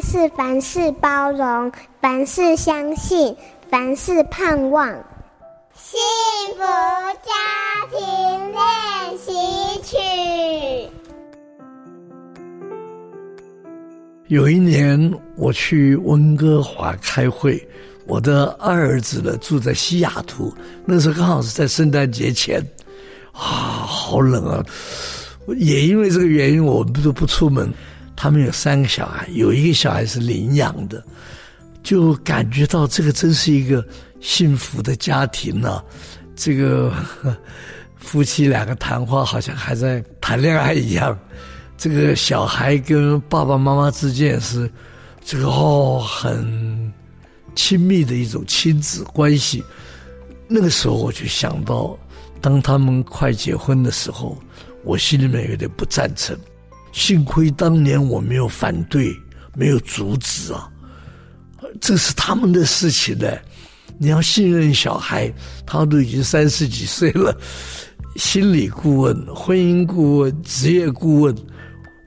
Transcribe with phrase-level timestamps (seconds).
[0.00, 3.34] 是凡事包容，凡事相信，
[3.70, 4.88] 凡事盼望。
[5.74, 5.98] 幸
[6.54, 6.62] 福
[7.22, 7.32] 家
[7.90, 9.32] 庭练习
[9.82, 10.90] 曲。
[14.28, 17.66] 有一年我去温哥华开会，
[18.06, 20.52] 我的二儿子呢住在西雅图，
[20.84, 22.60] 那时候刚好是在圣诞节前，
[23.32, 24.64] 啊，好冷啊！
[25.56, 27.72] 也因为这个原因，我们都不出门。
[28.26, 31.00] 他们有三个小孩，有一个小孩是领养的，
[31.84, 33.86] 就感觉到这个真是一个
[34.20, 35.80] 幸福的家庭呢、
[36.34, 36.92] 这个
[37.98, 41.16] 夫妻两个谈话好像还在谈恋爱一样。
[41.78, 44.68] 这个小孩跟爸爸妈妈之间是
[45.24, 46.92] 这个哦很
[47.54, 49.62] 亲密的一种亲子关系。
[50.48, 51.96] 那个时候我就想到，
[52.40, 54.36] 当他们快结婚的时候，
[54.82, 56.36] 我心里面有点不赞成。
[56.96, 59.14] 幸亏当年我没有反对，
[59.54, 60.66] 没有阻止啊！
[61.78, 63.30] 这是他们的事情呢。
[63.98, 65.30] 你要信任小孩，
[65.66, 67.38] 他都已经三十几岁了，
[68.16, 71.36] 心理顾问、婚姻顾问、职业顾问，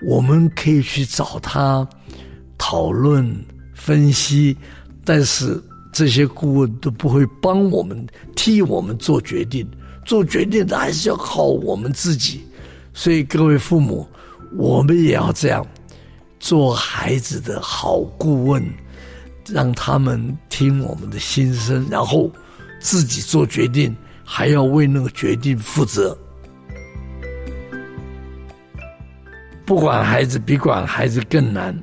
[0.07, 1.87] 我们可以去找他
[2.57, 3.31] 讨论、
[3.75, 4.57] 分析，
[5.05, 5.61] 但是
[5.93, 9.69] 这些顾问都不会帮我们、替我们做决定。
[10.03, 12.41] 做决定的还是要靠我们自己。
[12.91, 14.07] 所以各位父母。
[14.55, 15.65] 我们也要这样，
[16.39, 18.63] 做孩子的好顾问，
[19.47, 22.31] 让他们听我们的心声，然后
[22.79, 26.17] 自己做决定，还要为那个决定负责。
[29.65, 31.79] 不管孩子比管孩子更难。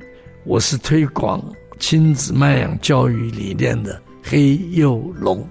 [0.48, 1.42] 我是推广
[1.80, 5.44] 亲子慢养教育理念的黑幼龙。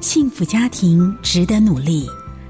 [0.00, 2.08] 幸福家庭值得努力。